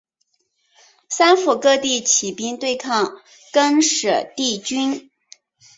[1.09, 3.21] 三辅各地起兵对抗
[3.53, 5.11] 更始帝军。